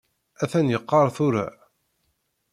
[0.43, 1.47] Atan yeqqaṛ tura.